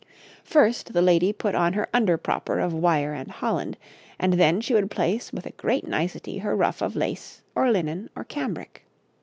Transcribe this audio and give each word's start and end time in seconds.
First, 0.43 0.93
the 0.93 1.01
lady 1.03 1.31
put 1.31 1.53
on 1.53 1.73
her 1.73 1.87
underpropper 1.93 2.57
of 2.57 2.73
wire 2.73 3.13
and 3.13 3.29
holland, 3.29 3.77
and 4.19 4.33
then 4.33 4.59
she 4.59 4.73
would 4.73 4.89
place 4.89 5.31
with 5.31 5.45
a 5.45 5.51
great 5.51 5.87
nicety 5.87 6.39
her 6.39 6.55
ruff 6.55 6.81
of 6.81 6.95
lace, 6.95 7.43
or 7.53 7.69
linen, 7.69 8.09
or 8.15 8.23
cambric. 8.23 8.83